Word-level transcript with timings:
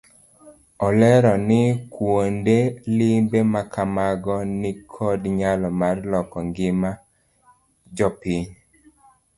Olero 0.87 1.33
ni 1.47 1.61
kuonde 1.93 2.57
limbe 2.97 3.39
makamago 3.53 4.35
nikod 4.61 5.21
nyalo 5.39 5.67
mar 5.79 5.97
loko 6.11 6.37
ngima 6.49 6.89
jopiny. 7.97 8.43